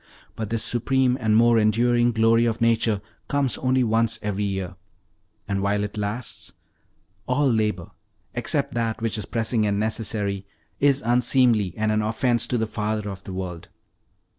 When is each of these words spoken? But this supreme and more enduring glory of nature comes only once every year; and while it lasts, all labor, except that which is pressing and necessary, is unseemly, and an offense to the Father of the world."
But 0.35 0.49
this 0.49 0.63
supreme 0.63 1.15
and 1.21 1.37
more 1.37 1.59
enduring 1.59 2.11
glory 2.11 2.45
of 2.47 2.59
nature 2.59 3.01
comes 3.27 3.59
only 3.59 3.83
once 3.83 4.17
every 4.23 4.45
year; 4.45 4.73
and 5.47 5.61
while 5.61 5.83
it 5.83 5.95
lasts, 5.95 6.53
all 7.27 7.47
labor, 7.47 7.91
except 8.33 8.73
that 8.73 8.99
which 8.99 9.19
is 9.19 9.25
pressing 9.27 9.67
and 9.67 9.79
necessary, 9.79 10.47
is 10.79 11.03
unseemly, 11.03 11.75
and 11.77 11.91
an 11.91 12.01
offense 12.01 12.47
to 12.47 12.57
the 12.57 12.65
Father 12.65 13.11
of 13.11 13.23
the 13.25 13.33
world." 13.33 13.67